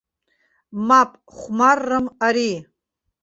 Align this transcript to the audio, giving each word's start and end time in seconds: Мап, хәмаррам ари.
Мап, 0.87 1.11
хәмаррам 1.35 2.05
ари. 2.27 2.49